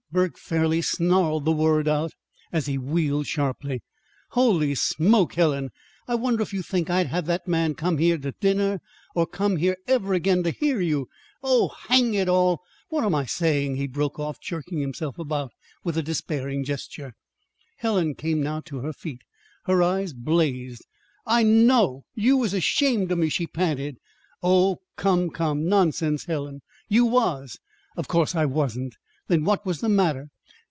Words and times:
Burke 0.13 0.35
fairly 0.37 0.81
snarled 0.81 1.45
the 1.45 1.53
word 1.53 1.87
out 1.87 2.11
as 2.51 2.65
he 2.65 2.77
wheeled 2.77 3.25
sharply. 3.25 3.81
"Holy 4.31 4.75
smoke, 4.75 5.35
Helen! 5.35 5.69
I 6.05 6.15
wonder 6.15 6.41
if 6.43 6.51
you 6.51 6.61
think 6.61 6.89
I'd 6.89 7.07
have 7.07 7.27
that 7.27 7.47
man 7.47 7.75
come 7.75 7.97
here 7.97 8.17
to 8.17 8.33
dinner, 8.41 8.81
or 9.15 9.25
come 9.25 9.55
here 9.55 9.77
ever 9.87 10.13
again 10.13 10.43
to 10.43 10.49
hear 10.51 10.81
you 10.81 11.07
Oh, 11.41 11.69
hang 11.87 12.13
it 12.13 12.27
all, 12.27 12.61
what 12.89 13.05
am 13.05 13.15
I 13.15 13.23
saying?" 13.25 13.77
he 13.77 13.87
broke 13.87 14.19
off, 14.19 14.37
jerking 14.41 14.79
himself 14.79 15.17
about 15.17 15.53
with 15.85 15.97
a 15.97 16.03
despairing 16.03 16.65
gesture. 16.65 17.13
Helen 17.77 18.13
came 18.13 18.43
now 18.43 18.59
to 18.65 18.79
her 18.79 18.91
feet. 18.91 19.21
Her 19.63 19.81
eyes 19.81 20.11
blazed. 20.11 20.85
"I 21.25 21.43
know. 21.43 22.03
You 22.15 22.35
was 22.35 22.53
ashamed 22.53 23.13
of 23.13 23.17
me," 23.17 23.29
she 23.29 23.47
panted. 23.47 23.95
"Oh, 24.43 24.79
come, 24.97 25.29
come; 25.29 25.69
nonsense, 25.69 26.25
Helen!" 26.25 26.59
"You 26.89 27.05
was." 27.05 27.59
"Of 27.95 28.09
course 28.09 28.35
I 28.35 28.43
wasn't." 28.43 28.97
"Then 29.27 29.45
what 29.45 29.65
was 29.65 29.79
the 29.79 29.87
matter?" 29.87 30.27